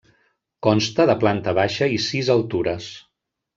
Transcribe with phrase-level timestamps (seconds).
[0.67, 2.91] Consta de planta baixa i sis altures.